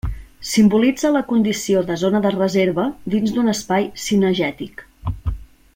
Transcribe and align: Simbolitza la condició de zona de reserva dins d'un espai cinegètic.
Simbolitza 0.51 1.11
la 1.15 1.21
condició 1.31 1.83
de 1.91 1.97
zona 2.03 2.21
de 2.23 2.31
reserva 2.37 2.87
dins 3.17 3.35
d'un 3.37 3.53
espai 3.53 3.87
cinegètic. 4.07 4.83